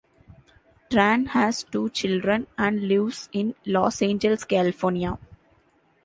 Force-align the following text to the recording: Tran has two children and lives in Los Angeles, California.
Tran 0.89 1.27
has 1.27 1.61
two 1.65 1.91
children 1.91 2.47
and 2.57 2.87
lives 2.87 3.29
in 3.33 3.53
Los 3.67 4.01
Angeles, 4.01 4.43
California. 4.45 5.19